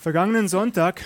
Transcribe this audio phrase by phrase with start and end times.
[0.00, 1.04] Vergangenen Sonntag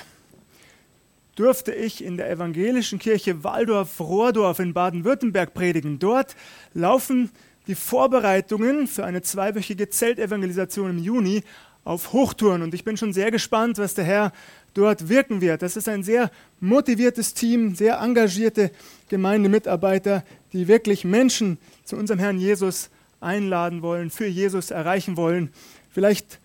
[1.35, 5.99] durfte ich in der evangelischen Kirche Waldorf-Rohrdorf in Baden-Württemberg predigen.
[5.99, 6.37] Dort
[6.75, 7.33] laufen
[7.67, 11.43] die Vorbereitungen für eine zweiwöchige Zeltevangelisation im Juni
[11.83, 14.33] auf Hochtouren und ich bin schon sehr gespannt, was der Herr
[14.75, 15.63] dort wirken wird.
[15.63, 16.31] Das ist ein sehr
[16.61, 18.71] motiviertes Team, sehr engagierte
[19.09, 20.23] Gemeindemitarbeiter,
[20.53, 22.91] die wirklich Menschen zu unserem Herrn Jesus
[23.21, 25.53] einladen wollen, für Jesus erreichen wollen.
[25.91, 26.39] Vielleicht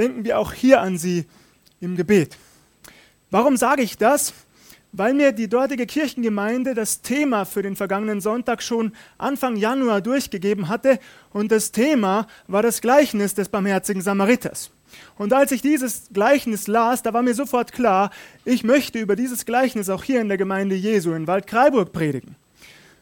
[0.00, 1.26] denken wir auch hier an sie
[1.80, 2.36] im Gebet.
[3.30, 4.32] Warum sage ich das?
[4.92, 10.68] Weil mir die dortige Kirchengemeinde das Thema für den vergangenen Sonntag schon Anfang Januar durchgegeben
[10.68, 10.98] hatte
[11.32, 14.70] und das Thema war das Gleichnis des barmherzigen Samariters.
[15.18, 18.10] Und als ich dieses Gleichnis las, da war mir sofort klar,
[18.44, 22.36] ich möchte über dieses Gleichnis auch hier in der Gemeinde Jesu in Waldkraiburg predigen.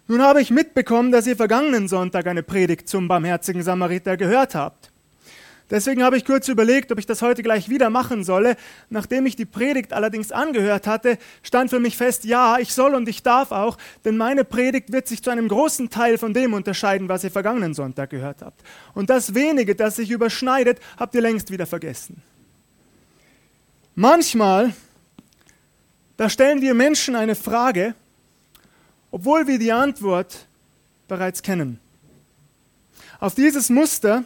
[0.06, 4.90] Nun habe ich mitbekommen, dass ihr vergangenen Sonntag eine Predigt zum barmherzigen Samariter gehört habt.
[5.70, 8.56] Deswegen habe ich kurz überlegt, ob ich das heute gleich wieder machen solle.
[8.90, 13.08] Nachdem ich die Predigt allerdings angehört hatte, stand für mich fest, ja, ich soll und
[13.08, 17.08] ich darf auch, denn meine Predigt wird sich zu einem großen Teil von dem unterscheiden,
[17.08, 18.60] was ihr vergangenen Sonntag gehört habt.
[18.92, 22.22] Und das wenige, das sich überschneidet, habt ihr längst wieder vergessen.
[23.94, 24.74] Manchmal,
[26.18, 27.94] da stellen wir Menschen eine Frage,
[29.10, 30.46] obwohl wir die Antwort
[31.08, 31.80] bereits kennen.
[33.18, 34.24] Auf dieses Muster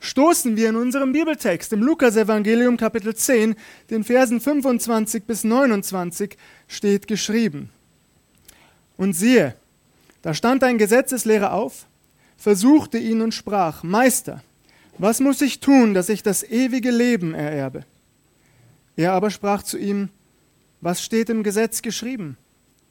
[0.00, 3.56] stoßen wir in unserem Bibeltext im Lukasevangelium Kapitel 10,
[3.90, 6.36] den Versen 25 bis 29
[6.68, 7.70] steht geschrieben.
[8.96, 9.54] Und siehe,
[10.22, 11.86] da stand ein Gesetzeslehrer auf,
[12.36, 14.42] versuchte ihn und sprach, Meister,
[14.98, 17.84] was muss ich tun, dass ich das ewige Leben ererbe?
[18.96, 20.08] Er aber sprach zu ihm,
[20.80, 22.36] was steht im Gesetz geschrieben?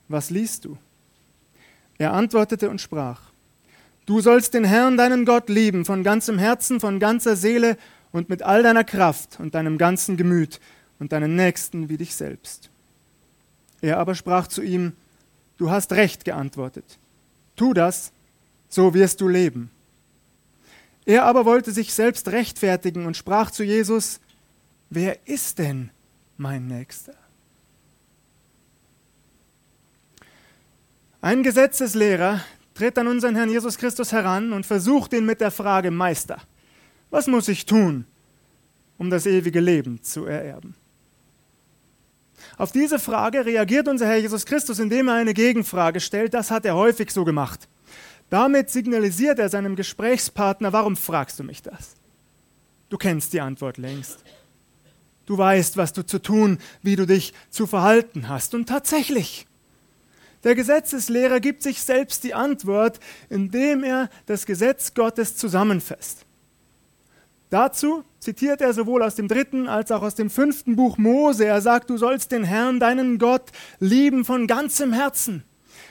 [0.07, 0.77] Was liest du?
[1.97, 3.26] Er antwortete und sprach,
[4.07, 7.77] Du sollst den Herrn, deinen Gott, lieben, von ganzem Herzen, von ganzer Seele
[8.13, 10.61] und mit all deiner Kraft und deinem ganzen Gemüt
[10.97, 12.69] und deinen Nächsten wie dich selbst.
[13.81, 14.93] Er aber sprach zu ihm,
[15.57, 16.85] Du hast recht geantwortet.
[17.55, 18.11] Tu das,
[18.69, 19.71] so wirst du leben.
[21.05, 24.21] Er aber wollte sich selbst rechtfertigen und sprach zu Jesus,
[24.89, 25.89] Wer ist denn
[26.37, 27.15] mein Nächster?
[31.19, 32.39] Ein Gesetzeslehrer,
[32.77, 36.39] tritt an unseren Herrn Jesus Christus heran und versucht ihn mit der Frage, Meister,
[37.09, 38.05] was muss ich tun,
[38.97, 40.75] um das ewige Leben zu ererben?
[42.57, 46.35] Auf diese Frage reagiert unser Herr Jesus Christus, indem er eine Gegenfrage stellt.
[46.35, 47.67] Das hat er häufig so gemacht.
[48.29, 51.95] Damit signalisiert er seinem Gesprächspartner, warum fragst du mich das?
[52.89, 54.19] Du kennst die Antwort längst.
[55.25, 58.53] Du weißt, was du zu tun, wie du dich zu verhalten hast.
[58.53, 59.46] Und tatsächlich,
[60.43, 62.99] der Gesetzeslehrer gibt sich selbst die Antwort,
[63.29, 66.25] indem er das Gesetz Gottes zusammenfasst.
[67.49, 71.45] Dazu zitiert er sowohl aus dem dritten als auch aus dem fünften Buch Mose.
[71.45, 75.43] Er sagt, du sollst den Herrn, deinen Gott, lieben von ganzem Herzen,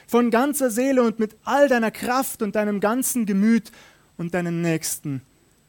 [0.07, 3.73] von ganzer Seele und mit all deiner Kraft und deinem ganzen Gemüt
[4.19, 5.23] und deinen Nächsten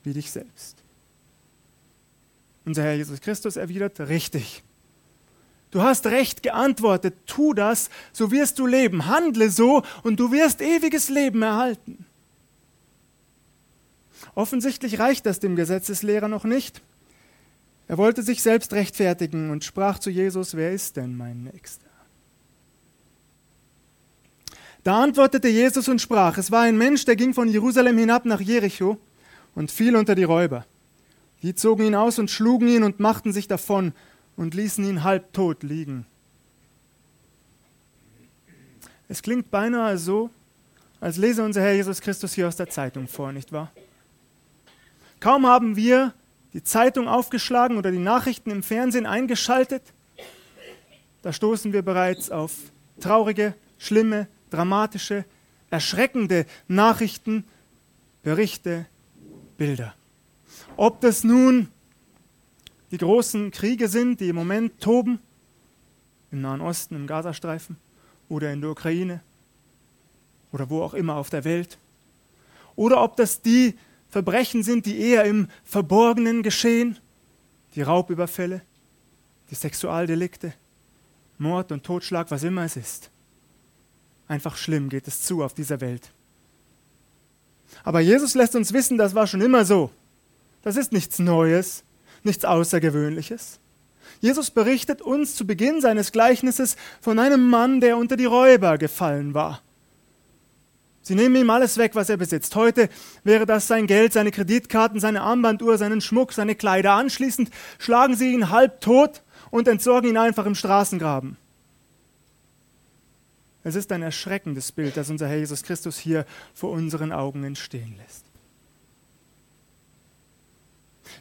[0.03, 0.75] wie dich selbst.
[2.65, 4.63] Unser Herr Jesus Christus erwidert, richtig.
[5.77, 10.59] Du hast recht geantwortet, tu das, so wirst du leben, handle so und du wirst
[10.59, 12.03] ewiges Leben erhalten.
[14.33, 16.81] Offensichtlich reicht das dem Gesetzeslehrer noch nicht.
[17.87, 21.85] Er wollte sich selbst rechtfertigen und sprach zu Jesus, wer ist denn mein Nächster?
[24.83, 28.41] Da antwortete Jesus und sprach, es war ein Mensch, der ging von Jerusalem hinab nach
[28.41, 28.97] Jericho
[29.53, 30.65] und fiel unter die Räuber.
[31.43, 33.93] Die zogen ihn aus und schlugen ihn und machten sich davon
[34.37, 36.05] und ließen ihn halbtot liegen.
[39.09, 40.29] Es klingt beinahe so,
[41.01, 43.71] als lese unser Herr Jesus Christus hier aus der Zeitung vor, nicht wahr?
[45.19, 46.13] Kaum haben wir
[46.53, 49.83] die Zeitung aufgeschlagen oder die Nachrichten im Fernsehen eingeschaltet,
[51.21, 52.53] da stoßen wir bereits auf
[52.99, 55.25] traurige, schlimme, dramatische,
[55.69, 57.43] erschreckende Nachrichten,
[58.23, 58.85] Berichte,
[59.57, 59.93] Bilder.
[60.75, 61.69] Ob das nun
[62.91, 65.19] die großen Kriege sind, die im Moment toben,
[66.31, 67.77] im Nahen Osten, im Gazastreifen
[68.29, 69.21] oder in der Ukraine
[70.51, 71.77] oder wo auch immer auf der Welt.
[72.75, 73.77] Oder ob das die
[74.09, 76.97] Verbrechen sind, die eher im Verborgenen geschehen,
[77.75, 78.61] die Raubüberfälle,
[79.49, 80.53] die Sexualdelikte,
[81.37, 83.09] Mord und Totschlag, was immer es ist.
[84.27, 86.11] Einfach schlimm geht es zu auf dieser Welt.
[87.83, 89.91] Aber Jesus lässt uns wissen, das war schon immer so.
[90.63, 91.83] Das ist nichts Neues
[92.27, 93.59] nichts Außergewöhnliches.
[94.19, 99.33] Jesus berichtet uns zu Beginn seines Gleichnisses von einem Mann, der unter die Räuber gefallen
[99.33, 99.61] war.
[101.07, 102.53] Sie nehmen ihm alles weg, was er besitzt.
[102.55, 102.89] Heute
[103.23, 106.93] wäre das sein Geld, seine Kreditkarten, seine Armbanduhr, seinen Schmuck, seine Kleider.
[106.93, 111.37] Anschließend schlagen sie ihn halb tot und entsorgen ihn einfach im Straßengraben.
[113.63, 117.95] Es ist ein erschreckendes Bild, das unser Herr Jesus Christus hier vor unseren Augen entstehen
[117.97, 118.26] lässt.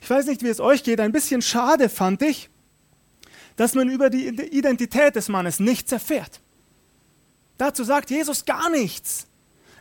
[0.00, 2.50] Ich weiß nicht, wie es euch geht, ein bisschen schade fand ich,
[3.56, 6.40] dass man über die Identität des Mannes nichts erfährt.
[7.58, 9.26] Dazu sagt Jesus gar nichts.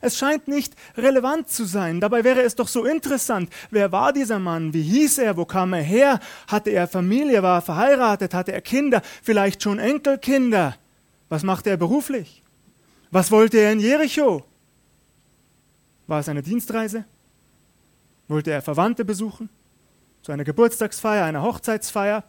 [0.01, 1.99] Es scheint nicht relevant zu sein.
[1.99, 3.49] Dabei wäre es doch so interessant.
[3.71, 4.73] Wer war dieser Mann?
[4.73, 5.35] Wie hieß er?
[5.35, 6.19] Wo kam er her?
[6.47, 7.41] Hatte er Familie?
[7.41, 8.33] War er verheiratet?
[8.33, 9.01] Hatte er Kinder?
[9.23, 10.75] Vielleicht schon Enkelkinder?
[11.29, 12.43] Was machte er beruflich?
[13.09, 14.45] Was wollte er in Jericho?
[16.07, 17.05] War es eine Dienstreise?
[18.27, 19.49] Wollte er Verwandte besuchen?
[20.25, 22.23] Zu einer Geburtstagsfeier, einer Hochzeitsfeier?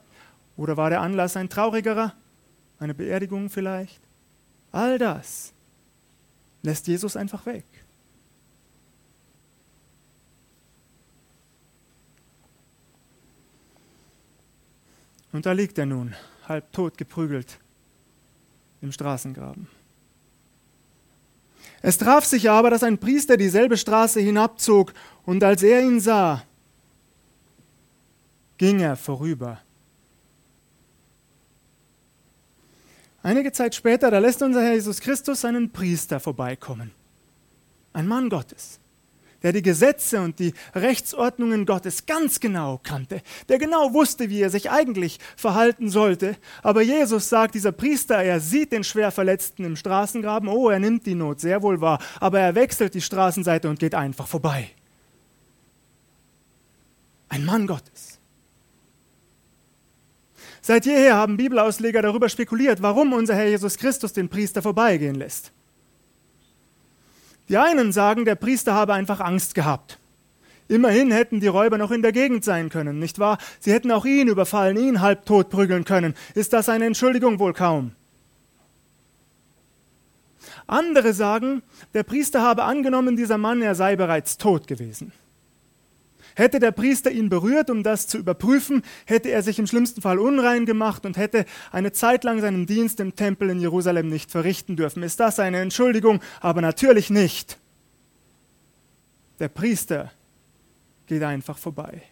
[0.58, 2.12] Oder war der Anlass ein traurigerer?
[2.78, 4.02] Eine Beerdigung vielleicht?
[4.70, 5.54] All das
[6.62, 7.64] lässt Jesus einfach weg.
[15.32, 16.14] Und da liegt er nun,
[16.46, 17.58] halb tot geprügelt,
[18.82, 19.69] im Straßengraben.
[21.81, 24.93] Es traf sich aber, dass ein Priester dieselbe Straße hinabzog,
[25.25, 26.43] und als er ihn sah,
[28.58, 29.61] ging er vorüber
[33.26, 36.93] Einige Zeit später, da lässt unser Herr Jesus Christus einen Priester vorbeikommen.
[37.93, 38.79] Ein Mann Gottes,
[39.43, 44.50] der die Gesetze und die Rechtsordnungen Gottes ganz genau kannte, der genau wusste, wie er
[44.50, 46.37] sich eigentlich verhalten sollte.
[46.62, 51.17] Aber Jesus sagt, dieser Priester, er sieht den Schwerverletzten im Straßengraben, oh, er nimmt die
[51.17, 54.70] Not sehr wohl wahr, aber er wechselt die Straßenseite und geht einfach vorbei.
[57.29, 58.16] Ein Mann Gottes.
[60.67, 65.53] Seit jeher haben Bibelausleger darüber spekuliert, warum unser Herr Jesus Christus den Priester vorbeigehen lässt.
[67.49, 70.01] Die einen sagen, der Priester habe einfach Angst gehabt.
[70.67, 73.39] Immerhin hätten die Räuber noch in der Gegend sein können, nicht wahr?
[73.61, 76.15] Sie hätten auch ihn überfallen, ihn halbtot prügeln können.
[76.35, 77.93] Ist das eine Entschuldigung wohl kaum?
[80.67, 81.63] Andere sagen,
[81.95, 85.13] der Priester habe angenommen, dieser Mann, er sei bereits tot gewesen.
[86.38, 90.19] Hätte der Priester ihn berührt, um das zu überprüfen, hätte er sich im schlimmsten Fall
[90.19, 94.77] unrein gemacht und hätte eine Zeit lang seinen Dienst im Tempel in Jerusalem nicht verrichten
[94.77, 95.03] dürfen.
[95.03, 96.21] Ist das eine Entschuldigung?
[96.43, 97.59] Aber natürlich nicht.
[99.38, 100.12] Der Priester
[101.06, 102.03] geht einfach vorbei.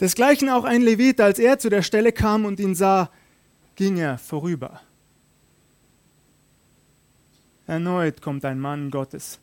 [0.00, 3.10] Desgleichen auch ein Levit, als er zu der Stelle kam und ihn sah,
[3.74, 4.80] ging er vorüber.
[7.66, 9.40] Erneut kommt ein Mann Gottes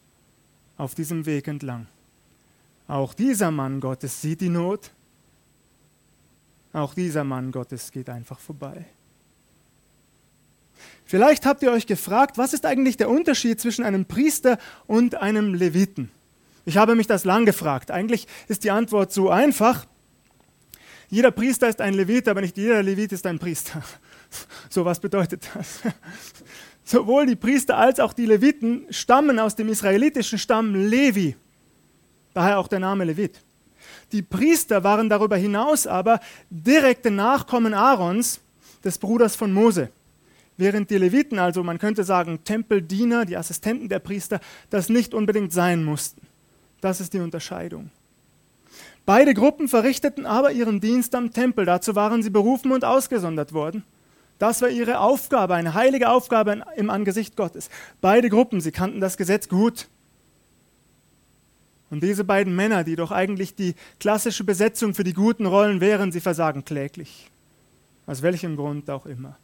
[0.77, 1.87] auf diesem Weg entlang.
[2.87, 4.91] Auch dieser Mann Gottes sieht die Not.
[6.73, 8.85] Auch dieser Mann Gottes geht einfach vorbei.
[11.05, 14.57] Vielleicht habt ihr euch gefragt, was ist eigentlich der Unterschied zwischen einem Priester
[14.87, 16.11] und einem Leviten?
[16.65, 17.91] Ich habe mich das lang gefragt.
[17.91, 19.85] Eigentlich ist die Antwort so einfach.
[21.09, 23.81] Jeder Priester ist ein Levit, aber nicht jeder Levit ist ein Priester.
[24.69, 25.79] So was bedeutet das?
[26.85, 31.35] Sowohl die Priester als auch die Leviten stammen aus dem israelitischen Stamm Levi,
[32.33, 33.41] daher auch der Name Levit.
[34.11, 38.39] Die Priester waren darüber hinaus aber direkte Nachkommen Aarons,
[38.83, 39.89] des Bruders von Mose.
[40.57, 44.39] Während die Leviten, also man könnte sagen Tempeldiener, die Assistenten der Priester,
[44.69, 46.21] das nicht unbedingt sein mussten.
[46.81, 47.89] Das ist die Unterscheidung.
[49.05, 51.65] Beide Gruppen verrichteten aber ihren Dienst am Tempel.
[51.65, 53.83] Dazu waren sie berufen und ausgesondert worden.
[54.39, 57.69] Das war ihre Aufgabe, eine heilige Aufgabe im Angesicht Gottes.
[58.01, 59.87] Beide Gruppen, sie kannten das Gesetz gut.
[61.89, 66.11] Und diese beiden Männer, die doch eigentlich die klassische Besetzung für die guten Rollen wären,
[66.11, 67.29] sie versagen kläglich.
[68.07, 69.37] Aus welchem Grund auch immer.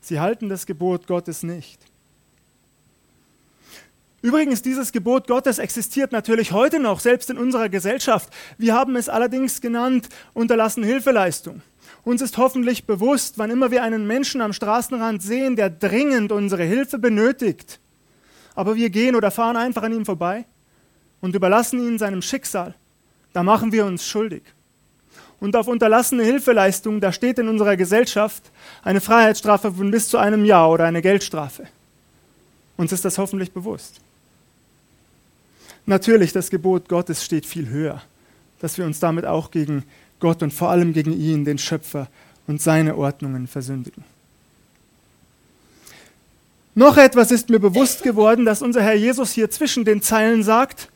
[0.00, 1.80] Sie halten das Gebot Gottes nicht.
[4.22, 8.30] Übrigens, dieses Gebot Gottes existiert natürlich heute noch, selbst in unserer Gesellschaft.
[8.58, 11.62] Wir haben es allerdings genannt, unterlassen Hilfeleistung.
[12.02, 16.64] Uns ist hoffentlich bewusst, wann immer wir einen Menschen am Straßenrand sehen, der dringend unsere
[16.64, 17.78] Hilfe benötigt,
[18.54, 20.46] aber wir gehen oder fahren einfach an ihm vorbei
[21.20, 22.74] und überlassen ihn seinem Schicksal,
[23.32, 24.42] da machen wir uns schuldig.
[25.40, 28.50] Und auf unterlassene Hilfeleistung, da steht in unserer Gesellschaft
[28.82, 31.66] eine Freiheitsstrafe von bis zu einem Jahr oder eine Geldstrafe.
[32.76, 34.00] Uns ist das hoffentlich bewusst.
[35.86, 38.02] Natürlich, das Gebot Gottes steht viel höher,
[38.60, 39.84] dass wir uns damit auch gegen
[40.20, 42.08] Gott und vor allem gegen ihn, den Schöpfer
[42.46, 44.04] und seine Ordnungen versündigen.
[46.74, 50.88] Noch etwas ist mir bewusst geworden, dass unser Herr Jesus hier zwischen den Zeilen sagt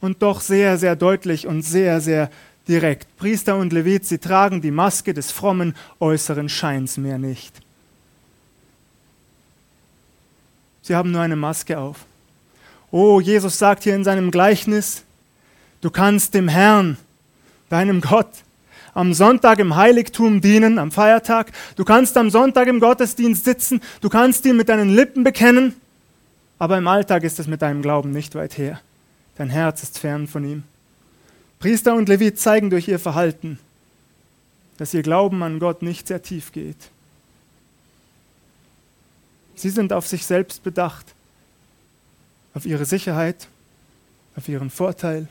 [0.00, 2.30] und doch sehr, sehr deutlich und sehr, sehr
[2.68, 3.16] direkt.
[3.16, 7.54] Priester und Levit, sie tragen die Maske des frommen äußeren Scheins mehr nicht.
[10.82, 12.04] Sie haben nur eine Maske auf.
[12.90, 15.02] Oh, Jesus sagt hier in seinem Gleichnis,
[15.80, 16.96] du kannst dem Herrn
[17.68, 18.30] deinem Gott.
[18.96, 21.52] Am Sonntag im Heiligtum dienen, am Feiertag.
[21.76, 23.82] Du kannst am Sonntag im Gottesdienst sitzen.
[24.00, 25.74] Du kannst ihn mit deinen Lippen bekennen.
[26.58, 28.80] Aber im Alltag ist es mit deinem Glauben nicht weit her.
[29.36, 30.62] Dein Herz ist fern von ihm.
[31.58, 33.58] Priester und Levit zeigen durch ihr Verhalten,
[34.78, 36.88] dass ihr Glauben an Gott nicht sehr tief geht.
[39.56, 41.04] Sie sind auf sich selbst bedacht,
[42.54, 43.46] auf ihre Sicherheit,
[44.36, 45.28] auf ihren Vorteil,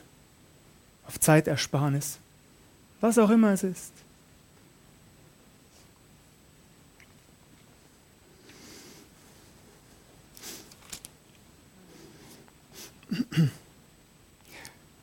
[1.08, 2.18] auf Zeitersparnis,
[3.06, 3.92] was auch immer es ist.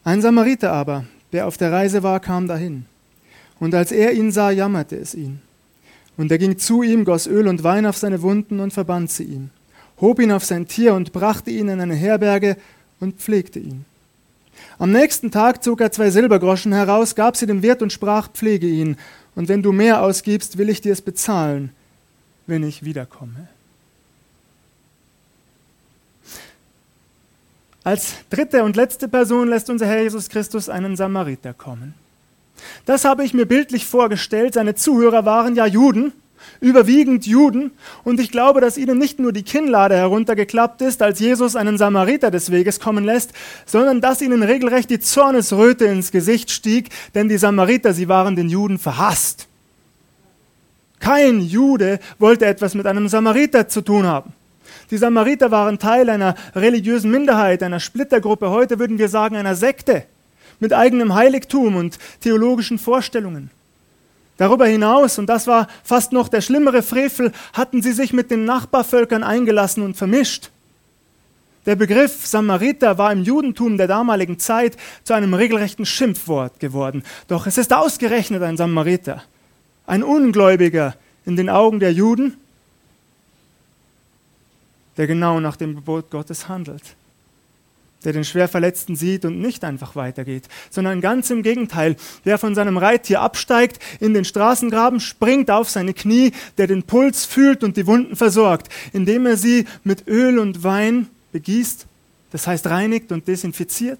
[0.04, 2.86] Ein Samariter aber, der auf der Reise war, kam dahin.
[3.62, 5.42] Und als er ihn sah, jammerte es ihn.
[6.18, 9.24] Und er ging zu ihm, goss Öl und Wein auf seine Wunden und verband sie
[9.24, 9.50] ihm,
[10.02, 12.58] hob ihn auf sein Tier und brachte ihn in eine Herberge
[13.00, 13.86] und pflegte ihn.
[14.80, 18.68] Am nächsten Tag zog er zwei Silbergroschen heraus, gab sie dem Wirt und sprach, pflege
[18.68, 18.98] ihn,
[19.36, 21.72] und wenn du mehr ausgibst, will ich dir es bezahlen,
[22.46, 23.48] wenn ich wiederkomme.
[27.84, 31.94] Als dritte und letzte Person lässt unser Herr Jesus Christus einen Samariter kommen.
[32.86, 34.54] Das habe ich mir bildlich vorgestellt.
[34.54, 36.14] Seine Zuhörer waren ja Juden,
[36.60, 37.72] überwiegend Juden.
[38.04, 42.32] Und ich glaube, dass ihnen nicht nur die Kinnlade heruntergeklappt ist, als Jesus einen Samariter
[42.32, 43.32] des Weges kommen lässt,
[43.66, 48.50] sondern dass ihnen regelrecht die Zornesröte ins Gesicht stieg, denn die Samariter, sie waren den
[48.50, 49.48] Juden verhasst.
[51.00, 54.34] Kein Jude wollte etwas mit einem Samariter zu tun haben.
[54.90, 60.06] Die Samariter waren Teil einer religiösen Minderheit, einer Splittergruppe, heute würden wir sagen einer Sekte
[60.60, 63.50] mit eigenem Heiligtum und theologischen Vorstellungen.
[64.38, 68.46] Darüber hinaus, und das war fast noch der schlimmere Frevel, hatten sie sich mit den
[68.46, 70.50] Nachbarvölkern eingelassen und vermischt.
[71.66, 77.04] Der Begriff Samariter war im Judentum der damaligen Zeit zu einem regelrechten Schimpfwort geworden.
[77.28, 79.24] Doch es ist ausgerechnet ein Samariter,
[79.86, 82.36] ein Ungläubiger in den Augen der Juden,
[84.98, 86.84] der genau nach dem Gebot Gottes handelt,
[88.06, 91.96] der den Schwerverletzten sieht und nicht einfach weitergeht, sondern ganz im Gegenteil,
[92.26, 97.26] der von seinem Reittier absteigt, in den Straßengraben springt auf seine Knie, der den Puls
[97.26, 101.86] fühlt und die Wunden versorgt, indem er sie mit Öl und Wein begießt,
[102.32, 104.00] das heißt reinigt und desinfiziert,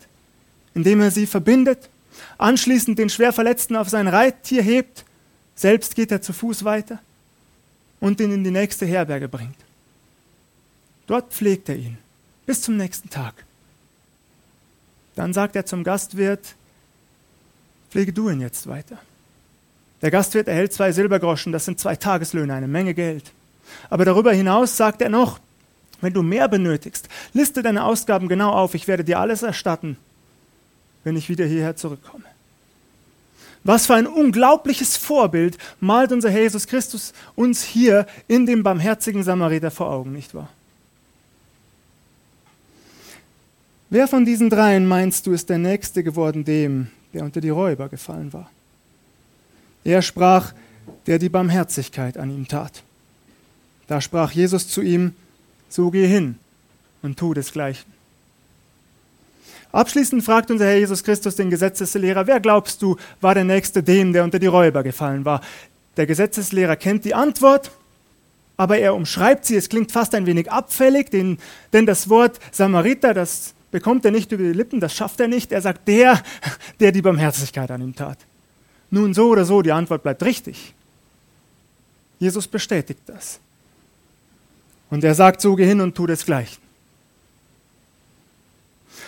[0.74, 1.90] indem er sie verbindet,
[2.38, 5.06] anschließend den Schwerverletzten auf sein Reittier hebt,
[5.56, 7.00] selbst geht er zu Fuß weiter
[8.00, 9.56] und ihn in die nächste Herberge bringt.
[11.08, 11.98] Dort pflegt er ihn
[12.46, 13.46] bis zum nächsten Tag.
[15.16, 16.56] Dann sagt er zum Gastwirt,
[17.92, 18.98] pflege du ihn jetzt weiter.
[20.02, 23.32] Der Gastwirt erhält zwei Silbergroschen, das sind zwei Tageslöhne, eine Menge Geld.
[23.90, 25.40] Aber darüber hinaus sagt er noch,
[26.02, 29.98] wenn du mehr benötigst, liste deine Ausgaben genau auf, ich werde dir alles erstatten,
[31.04, 32.26] wenn ich wieder hierher zurückkomme.
[33.64, 39.24] Was für ein unglaubliches Vorbild malt unser Herr Jesus Christus uns hier in dem barmherzigen
[39.24, 40.50] Samariter vor Augen, nicht wahr?
[43.94, 47.90] Wer von diesen dreien meinst du ist der Nächste geworden dem, der unter die Räuber
[47.90, 48.50] gefallen war?
[49.84, 50.52] Er sprach,
[51.06, 52.82] der die Barmherzigkeit an ihm tat.
[53.86, 55.14] Da sprach Jesus zu ihm,
[55.70, 56.40] so geh hin
[57.04, 57.86] und tu desgleichen.
[59.72, 64.12] Abschließend fragt unser Herr Jesus Christus den Gesetzeslehrer, wer glaubst du, war der Nächste dem,
[64.12, 65.40] der unter die Räuber gefallen war?
[65.98, 67.70] Der Gesetzeslehrer kennt die Antwort,
[68.58, 71.38] aber er umschreibt sie, es klingt fast ein wenig abfällig, denn,
[71.74, 75.52] denn das Wort Samariter, das bekommt er nicht über die Lippen, das schafft er nicht.
[75.52, 76.22] Er sagt, der,
[76.80, 78.20] der die Barmherzigkeit an ihm tat.
[78.92, 80.76] Nun, so oder so, die Antwort bleibt richtig.
[82.20, 83.40] Jesus bestätigt das.
[84.92, 86.62] Und er sagt, so geh hin und tu desgleichen.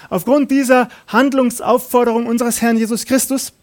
[0.10, 3.54] Aufgrund dieser Handlungsaufforderung unseres Herrn Jesus Christus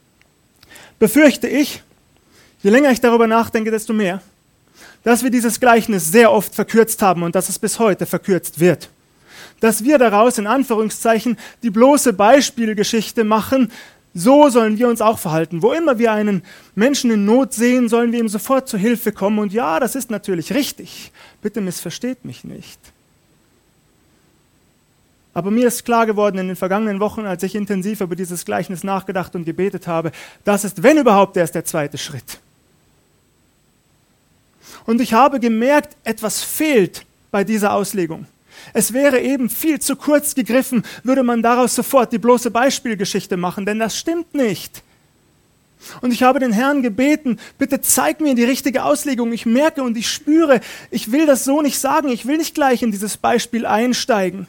[1.01, 1.83] befürchte ich,
[2.63, 4.23] je länger ich darüber nachdenke, desto mehr,
[5.03, 8.89] dass wir dieses Gleichnis sehr oft verkürzt haben und dass es bis heute verkürzt wird
[9.63, 13.71] dass wir daraus in Anführungszeichen die bloße Beispielgeschichte machen,
[14.13, 15.63] so sollen wir uns auch verhalten.
[15.63, 16.43] Wo immer wir einen
[16.75, 19.39] Menschen in Not sehen, sollen wir ihm sofort zur Hilfe kommen.
[19.39, 21.13] Und ja, das ist natürlich richtig.
[21.43, 22.81] Bitte missversteht mich nicht.
[25.33, 28.83] Aber mir ist klar geworden in den vergangenen Wochen, als ich intensiv über dieses Gleichnis
[28.83, 30.11] nachgedacht und gebetet habe,
[30.45, 32.41] das ist, wenn überhaupt, erst der zweite Schritt.
[34.87, 38.27] Und ich habe gemerkt, etwas fehlt bei dieser Auslegung.
[38.73, 43.67] Es wäre eben viel zu kurz gegriffen, würde man daraus sofort die bloße Beispielgeschichte machen,
[43.67, 44.83] denn das stimmt nicht.
[46.01, 49.33] Und ich habe den Herrn gebeten, bitte zeig mir die richtige Auslegung.
[49.33, 52.83] Ich merke und ich spüre, ich will das so nicht sagen, ich will nicht gleich
[52.83, 54.47] in dieses Beispiel einsteigen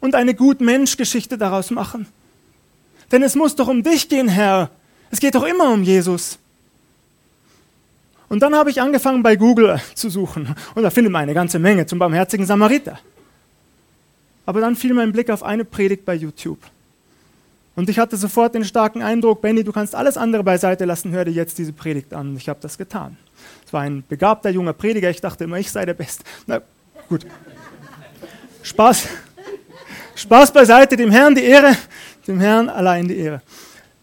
[0.00, 2.06] und eine Gut-Mensch-Geschichte daraus machen.
[3.12, 4.70] Denn es muss doch um dich gehen, Herr.
[5.10, 6.38] Es geht doch immer um Jesus.
[8.28, 10.54] Und dann habe ich angefangen bei Google zu suchen.
[10.74, 12.98] Und da findet man eine ganze Menge zum barmherzigen Samariter.
[14.46, 16.58] Aber dann fiel mein Blick auf eine Predigt bei YouTube.
[17.76, 21.24] Und ich hatte sofort den starken Eindruck, Benny, du kannst alles andere beiseite lassen, hör
[21.24, 22.30] dir jetzt diese Predigt an.
[22.30, 23.16] Und ich habe das getan.
[23.66, 26.24] Es war ein begabter junger Prediger, ich dachte immer, ich sei der Beste.
[26.46, 26.62] Na
[27.08, 27.26] gut.
[28.62, 29.08] Spaß.
[30.14, 31.76] Spaß beiseite, dem Herrn die Ehre,
[32.26, 33.42] dem Herrn allein die Ehre.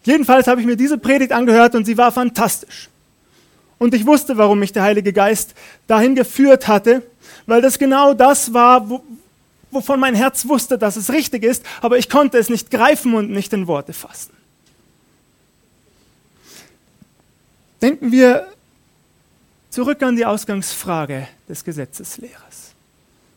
[0.04, 2.88] Jedenfalls habe ich mir diese Predigt angehört und sie war fantastisch.
[3.78, 5.54] Und ich wusste, warum mich der Heilige Geist
[5.86, 7.02] dahin geführt hatte,
[7.46, 9.02] weil das genau das war, wo,
[9.70, 13.30] wovon mein Herz wusste, dass es richtig ist, aber ich konnte es nicht greifen und
[13.30, 14.32] nicht in Worte fassen.
[17.82, 18.46] Denken wir
[19.68, 22.72] zurück an die Ausgangsfrage des Gesetzeslehrers.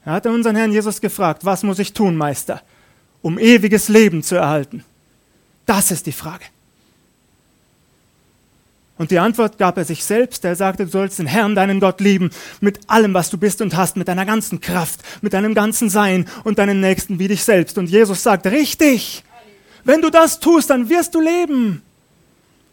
[0.06, 2.62] Er hatte unseren Herrn Jesus gefragt, was muss ich tun, Meister,
[3.22, 4.86] um ewiges Leben zu erhalten?
[5.66, 6.46] Das ist die Frage.
[8.98, 10.44] Und die Antwort gab er sich selbst.
[10.44, 13.76] Er sagte, du sollst den Herrn, deinen Gott lieben, mit allem, was du bist und
[13.76, 17.78] hast, mit deiner ganzen Kraft, mit deinem ganzen Sein und deinen Nächsten wie dich selbst.
[17.78, 19.24] Und Jesus sagt, richtig,
[19.84, 21.82] wenn du das tust, dann wirst du leben.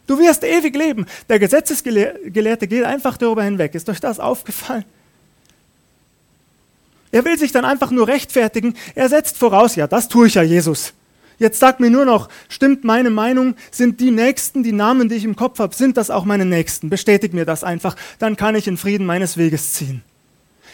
[0.07, 1.07] Du wirst ewig leben.
[1.29, 3.75] Der Gesetzesgelehrte geht einfach darüber hinweg.
[3.75, 4.85] Ist euch das aufgefallen?
[7.11, 8.75] Er will sich dann einfach nur rechtfertigen.
[8.95, 10.93] Er setzt voraus, ja, das tue ich ja, Jesus.
[11.39, 15.25] Jetzt sag mir nur noch, stimmt meine Meinung, sind die Nächsten, die Namen, die ich
[15.25, 16.91] im Kopf habe, sind das auch meine Nächsten?
[16.91, 20.03] Bestätig mir das einfach, dann kann ich in Frieden meines Weges ziehen.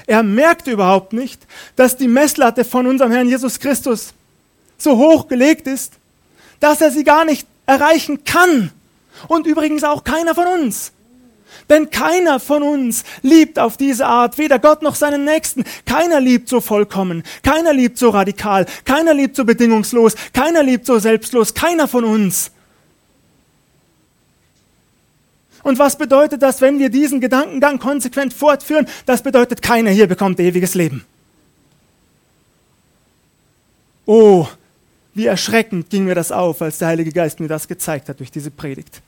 [0.06, 4.12] Er merkt überhaupt nicht, dass die Messlatte von unserem Herrn Jesus Christus
[4.78, 5.94] so hoch gelegt ist,
[6.58, 8.70] dass er sie gar nicht erreichen kann.
[9.28, 10.92] Und übrigens auch keiner von uns.
[11.68, 15.64] Denn keiner von uns liebt auf diese Art, weder Gott noch seinen Nächsten.
[15.86, 20.98] Keiner liebt so vollkommen, keiner liebt so radikal, keiner liebt so bedingungslos, keiner liebt so
[20.98, 22.50] selbstlos, keiner von uns.
[25.62, 28.86] Und was bedeutet das, wenn wir diesen Gedankengang konsequent fortführen?
[29.06, 31.04] Das bedeutet, keiner hier bekommt ewiges Leben.
[34.06, 34.46] Oh,
[35.14, 38.30] wie erschreckend ging mir das auf, als der Heilige Geist mir das gezeigt hat durch
[38.30, 39.02] diese Predigt.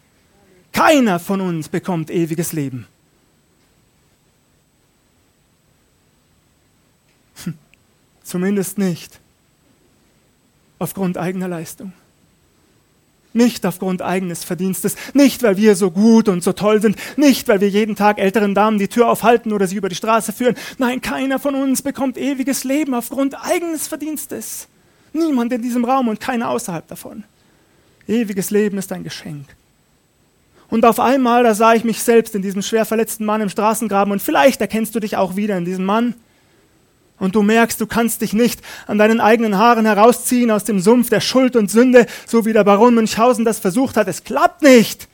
[0.72, 2.86] Keiner von uns bekommt ewiges Leben.
[7.44, 7.54] Hm.
[8.22, 9.20] Zumindest nicht
[10.78, 11.92] aufgrund eigener Leistung.
[13.34, 17.62] Nicht aufgrund eigenes Verdienstes, nicht weil wir so gut und so toll sind, nicht weil
[17.62, 20.54] wir jeden Tag älteren Damen die Tür aufhalten oder sie über die Straße führen.
[20.76, 24.68] Nein, keiner von uns bekommt ewiges Leben aufgrund eigenes Verdienstes.
[25.14, 27.24] Niemand in diesem Raum und keiner außerhalb davon.
[28.06, 29.46] Ewiges Leben ist ein Geschenk.
[30.72, 34.10] Und auf einmal, da sah ich mich selbst in diesem schwer verletzten Mann im Straßengraben
[34.10, 36.14] und vielleicht erkennst du dich auch wieder in diesem Mann.
[37.18, 41.10] Und du merkst, du kannst dich nicht an deinen eigenen Haaren herausziehen aus dem Sumpf
[41.10, 44.08] der Schuld und Sünde, so wie der Baron Münchhausen das versucht hat.
[44.08, 45.08] Es klappt nicht.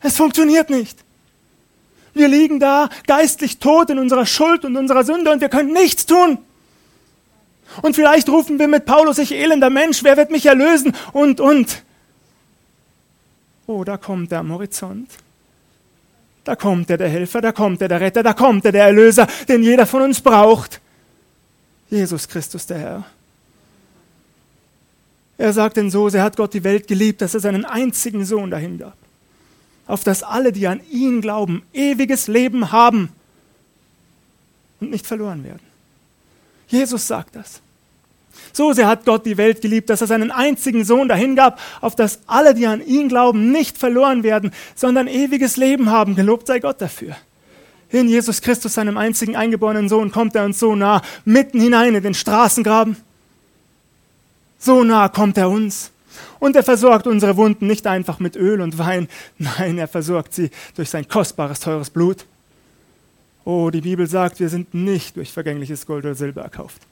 [0.00, 1.04] Es funktioniert nicht.
[2.12, 6.04] Wir liegen da geistlich tot in unserer Schuld und unserer Sünde und wir können nichts
[6.04, 6.38] tun.
[7.80, 10.96] Und vielleicht rufen wir mit Paulus, ich elender Mensch, wer wird mich erlösen?
[11.12, 11.85] Und, und.
[13.66, 15.10] Oh, da kommt er am Horizont.
[16.44, 19.26] Da kommt er, der Helfer, da kommt er, der Retter, da kommt er, der Erlöser,
[19.48, 20.80] den jeder von uns braucht.
[21.90, 23.04] Jesus Christus, der Herr.
[25.38, 28.50] Er sagt denn so, er hat Gott die Welt geliebt, dass er seinen einzigen Sohn
[28.50, 28.96] dahin gab,
[29.86, 33.10] auf dass alle, die an ihn glauben, ewiges Leben haben
[34.80, 35.66] und nicht verloren werden.
[36.68, 37.60] Jesus sagt das.
[38.52, 42.20] So sehr hat Gott die Welt geliebt, dass er seinen einzigen Sohn dahingab, auf dass
[42.26, 46.16] alle, die an ihn glauben, nicht verloren werden, sondern ewiges Leben haben.
[46.16, 47.16] Gelobt sei Gott dafür.
[47.90, 52.02] In Jesus Christus, seinem einzigen eingeborenen Sohn, kommt er uns so nah, mitten hinein in
[52.02, 52.96] den Straßengraben.
[54.58, 55.90] So nah kommt er uns.
[56.38, 60.50] Und er versorgt unsere Wunden nicht einfach mit Öl und Wein, nein, er versorgt sie
[60.74, 62.24] durch sein kostbares, teures Blut.
[63.44, 66.82] Oh, die Bibel sagt, wir sind nicht durch vergängliches Gold oder Silber erkauft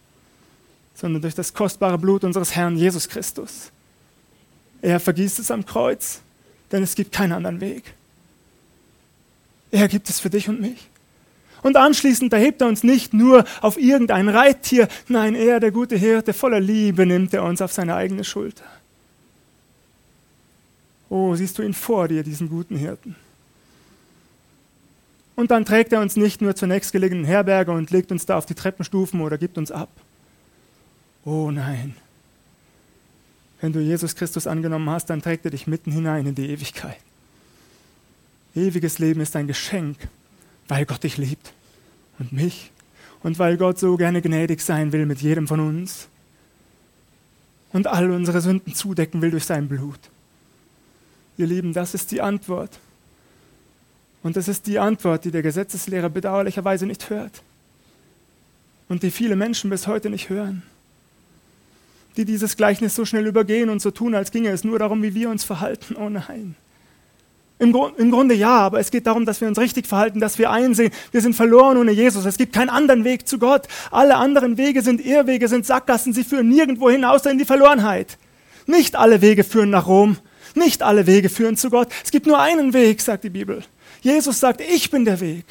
[0.95, 3.71] sondern durch das kostbare Blut unseres Herrn Jesus Christus.
[4.83, 6.21] Er vergießt es am Kreuz,
[6.71, 7.95] denn es gibt keinen anderen Weg.
[9.71, 10.89] Er gibt es für dich und mich.
[11.63, 16.35] Und anschließend erhebt er uns nicht nur auf irgendein Reittier, nein, er, der gute Hirte,
[16.35, 18.65] voller Liebe nimmt er uns auf seine eigene Schulter.
[21.09, 23.17] Oh, siehst du ihn vor dir, diesen guten Hirten.
[25.37, 28.47] Und dann trägt er uns nicht nur zur nächstgelegenen Herberge und legt uns da auf
[28.47, 29.89] die Treppenstufen oder gibt uns ab.
[31.25, 31.97] Oh nein.
[33.61, 36.99] Wenn du Jesus Christus angenommen hast, dann trägt er dich mitten hinein in die Ewigkeit.
[38.55, 39.97] Ewiges Leben ist ein Geschenk,
[40.69, 41.53] weil Gott dich liebt
[42.19, 42.71] und mich
[43.23, 46.09] und weil Gott so gerne gnädig sein will mit jedem von uns.
[47.75, 49.99] und all unsere Sünden zudecken will durch sein Blut.
[51.37, 52.79] Ihr Lieben, das ist die Antwort.
[54.23, 57.43] Und das ist die Antwort, die der Gesetzeslehrer bedauerlicherweise nicht hört.
[58.89, 60.63] Und die viele Menschen bis heute nicht hören.
[62.17, 65.15] Die dieses Gleichnis so schnell übergehen und so tun, als ginge es nur darum, wie
[65.15, 65.97] wir uns verhalten.
[65.97, 66.55] Oh nein.
[67.59, 70.39] Im, Grund, Im, Grunde ja, aber es geht darum, dass wir uns richtig verhalten, dass
[70.39, 72.25] wir einsehen, wir sind verloren ohne Jesus.
[72.25, 73.69] Es gibt keinen anderen Weg zu Gott.
[73.91, 78.19] Alle anderen Wege sind Irrwege, sind Sackgassen, sie führen nirgendwo hin, außer in die Verlorenheit.
[78.67, 80.17] Nicht alle Wege führen nach Rom,
[80.55, 81.89] nicht alle Wege führen zu Gott.
[82.05, 83.63] Es gibt nur einen Weg, sagt die Bibel.
[84.03, 85.45] Jesus sagt, ich bin der Weg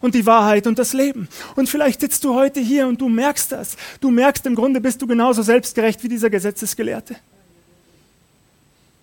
[0.00, 1.28] und die Wahrheit und das Leben.
[1.54, 3.76] Und vielleicht sitzt du heute hier und du merkst das.
[4.00, 7.16] Du merkst, im Grunde bist du genauso selbstgerecht wie dieser Gesetzesgelehrte.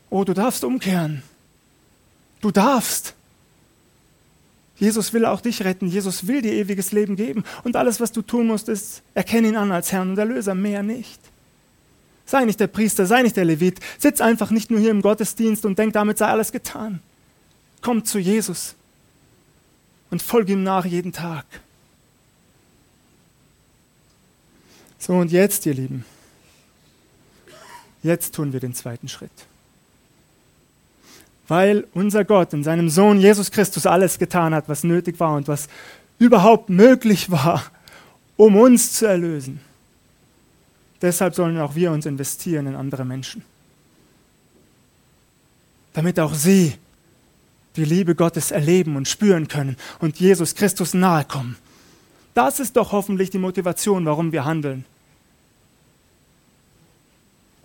[0.10, 1.24] Oh, du darfst umkehren.
[2.42, 3.16] Du darfst.
[4.78, 5.88] Jesus will auch dich retten.
[5.88, 7.44] Jesus will dir ewiges Leben geben.
[7.64, 10.84] Und alles, was du tun musst, ist, erkenne ihn an als Herrn und Erlöser, mehr
[10.84, 11.20] nicht.
[12.26, 13.80] Sei nicht der Priester, sei nicht der Levit.
[13.98, 17.02] Sitz einfach nicht nur hier im Gottesdienst und denk, damit sei alles getan.
[17.82, 18.76] Komm zu Jesus
[20.14, 21.46] und folge ihm nach jeden Tag.
[24.98, 26.06] So, und jetzt, ihr Lieben,
[28.02, 29.48] jetzt tun wir den zweiten Schritt
[31.48, 35.48] weil unser Gott in seinem Sohn Jesus Christus alles getan hat, was nötig war und
[35.48, 35.68] was
[36.20, 37.64] überhaupt möglich war,
[38.38, 39.60] um uns zu erlösen.
[41.02, 43.44] Deshalb sollen auch wir uns investieren in andere Menschen,
[45.94, 46.74] damit auch sie
[47.76, 51.58] die Liebe Gottes erleben und spüren können und Jesus Christus nahe kommen.
[52.34, 54.86] Das ist doch hoffentlich die Motivation, warum wir handeln.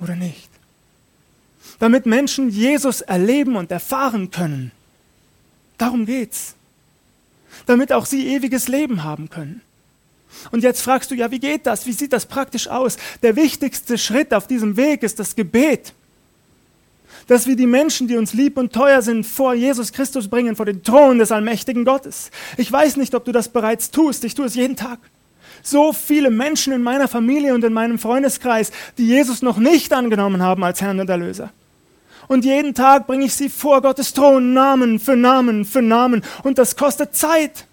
[0.01, 0.49] Oder nicht?
[1.79, 4.73] damit Menschen Jesus erleben und erfahren können.
[5.77, 6.55] Darum geht's.
[7.66, 9.62] Damit auch sie ewiges Leben haben können.
[10.51, 11.87] Und jetzt fragst du, ja, wie geht das?
[11.87, 12.99] Wie sieht das praktisch aus?
[13.23, 15.94] Der wichtigste Schritt auf diesem Weg ist das Gebet.
[17.27, 20.66] Dass wir die Menschen, die uns lieb und teuer sind, vor Jesus Christus bringen, vor
[20.66, 22.31] den Thron des allmächtigen Gottes.
[22.57, 24.25] Ich weiß nicht, ob du das bereits tust.
[24.25, 24.99] Ich tue es jeden Tag.
[25.62, 30.42] So viele Menschen in meiner Familie und in meinem Freundeskreis, die Jesus noch nicht angenommen
[30.42, 31.51] haben als Herrn und Erlöser.
[32.29, 36.23] Und jeden Tag bringe ich sie vor Gottes Thron, Namen für Namen für Namen.
[36.42, 37.66] Und das kostet Zeit.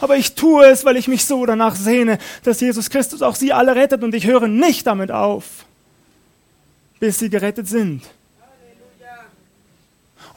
[0.00, 3.52] Aber ich tue es, weil ich mich so danach sehne, dass Jesus Christus auch sie
[3.52, 4.02] alle rettet.
[4.02, 5.44] Und ich höre nicht damit auf,
[7.00, 8.02] bis sie gerettet sind.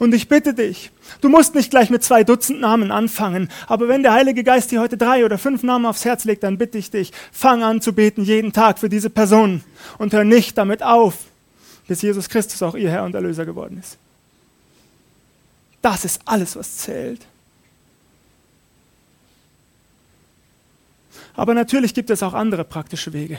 [0.00, 4.02] Und ich bitte dich, du musst nicht gleich mit zwei Dutzend Namen anfangen, aber wenn
[4.02, 6.90] der Heilige Geist dir heute drei oder fünf Namen aufs Herz legt, dann bitte ich
[6.90, 9.62] dich, fang an zu beten jeden Tag für diese Person
[9.98, 11.18] und hör nicht damit auf,
[11.86, 13.98] bis Jesus Christus auch ihr Herr und Erlöser geworden ist.
[15.82, 17.20] Das ist alles, was zählt.
[21.34, 23.38] Aber natürlich gibt es auch andere praktische Wege,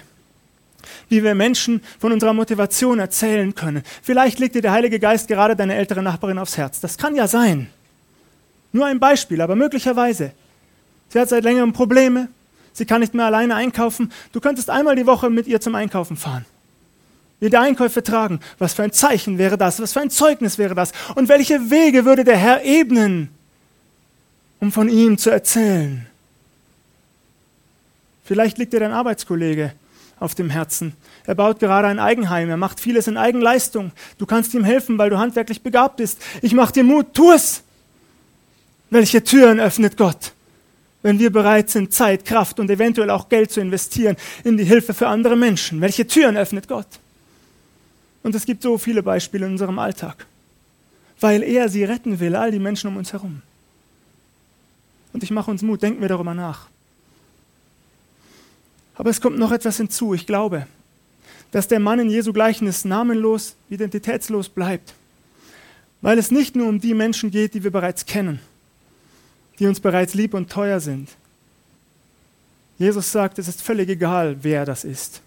[1.10, 3.84] wie wir Menschen von unserer Motivation erzählen können.
[4.02, 6.80] Vielleicht legt dir der Heilige Geist gerade deine ältere Nachbarin aufs Herz.
[6.80, 7.68] Das kann ja sein.
[8.72, 10.32] Nur ein Beispiel, aber möglicherweise.
[11.10, 12.30] Sie hat seit längerem Probleme.
[12.74, 14.12] Sie kann nicht mehr alleine einkaufen.
[14.32, 16.46] Du könntest einmal die Woche mit ihr zum Einkaufen fahren
[17.42, 18.40] wir die Einkäufe tragen.
[18.60, 19.82] Was für ein Zeichen wäre das?
[19.82, 20.94] Was für ein Zeugnis wäre das?
[21.16, 23.30] Und welche Wege würde der Herr ebnen,
[24.62, 26.06] um von ihm zu erzählen?
[28.24, 29.74] Vielleicht liegt dir dein Arbeitskollege
[30.22, 30.94] auf dem Herzen.
[31.26, 33.92] Er baut gerade ein Eigenheim, er macht vieles in Eigenleistung.
[34.20, 36.22] Du kannst ihm helfen, weil du handwerklich begabt bist.
[36.42, 37.64] Ich mach dir Mut, tu es!
[38.92, 40.34] Welche Türen öffnet Gott,
[41.02, 44.94] wenn wir bereit sind, Zeit, Kraft und eventuell auch Geld zu investieren in die Hilfe
[44.94, 45.82] für andere Menschen?
[45.82, 46.88] Welche Türen öffnet Gott?
[48.22, 50.28] Und es gibt so viele Beispiele in unserem Alltag,
[51.20, 53.42] weil er sie retten will, all die Menschen um uns herum.
[55.14, 56.68] Und ich mache uns Mut, denken wir darüber nach.
[59.02, 60.14] Aber es kommt noch etwas hinzu.
[60.14, 60.68] Ich glaube,
[61.50, 64.94] dass der Mann in Jesu Gleichnis namenlos, identitätslos bleibt,
[66.02, 68.40] weil es nicht nur um die Menschen geht, die wir bereits kennen,
[69.58, 71.10] die uns bereits lieb und teuer sind.
[72.78, 75.22] Jesus sagt, es ist völlig egal, wer das ist.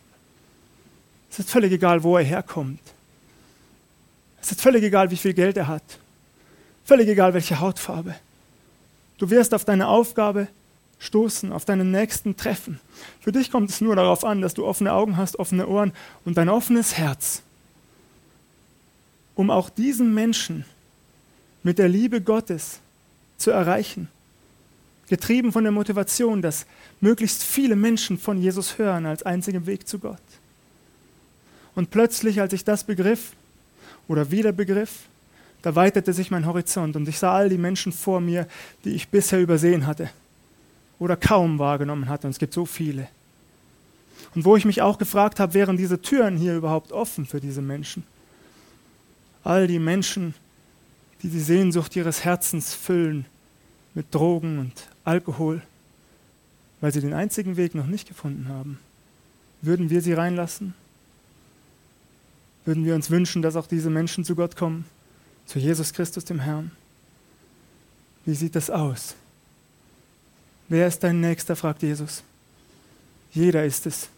[1.33, 2.79] Es ist völlig egal, wo er herkommt.
[4.41, 5.99] Es ist völlig egal, wie viel Geld er hat.
[6.85, 8.15] Völlig egal, welche Hautfarbe.
[9.19, 10.47] Du wirst auf deine Aufgabe
[11.05, 12.81] stoßen, auf deinen nächsten treffen.
[13.21, 15.93] Für dich kommt es nur darauf an, dass du offene Augen hast, offene Ohren
[16.25, 17.43] und ein offenes Herz,
[19.35, 20.64] um auch diesen Menschen
[21.62, 22.81] mit der Liebe Gottes
[23.37, 24.09] zu erreichen.
[25.09, 26.67] Getrieben von der Motivation, dass
[27.01, 30.19] möglichst viele Menschen von Jesus hören als einzigen Weg zu Gott.
[31.75, 33.33] Und plötzlich, als ich das begriff
[34.09, 35.01] oder wieder begriff,
[35.61, 38.47] da weitete sich mein Horizont und ich sah all die Menschen vor mir,
[38.85, 40.11] die ich bisher übersehen hatte
[40.98, 42.26] oder kaum wahrgenommen hatte.
[42.26, 43.09] Und es gibt so viele.
[44.35, 47.62] Und wo ich mich auch gefragt habe, wären diese Türen hier überhaupt offen für diese
[47.62, 48.04] Menschen?
[49.42, 50.35] All die Menschen,
[51.22, 53.26] die die Sehnsucht ihres Herzens füllen
[53.94, 55.62] mit Drogen und Alkohol,
[56.80, 58.78] weil sie den einzigen Weg noch nicht gefunden haben.
[59.62, 60.74] Würden wir sie reinlassen?
[62.64, 64.85] Würden wir uns wünschen, dass auch diese Menschen zu Gott kommen,
[65.46, 66.72] zu Jesus Christus, dem Herrn?
[68.24, 69.14] Wie sieht das aus?
[70.68, 71.57] Wer ist dein Nächster?
[71.57, 72.22] fragt Jesus.
[73.33, 74.09] Jeder ist es.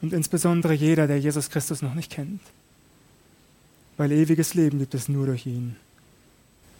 [0.00, 2.40] Und insbesondere jeder, der Jesus Christus noch nicht kennt.
[3.96, 5.76] Weil ewiges Leben gibt es nur durch ihn.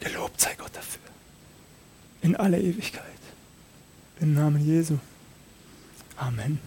[0.00, 1.00] Gelobt sei Gott dafür.
[2.22, 3.04] In aller Ewigkeit.
[4.20, 4.98] Im Namen Jesu.
[6.16, 6.58] Amen.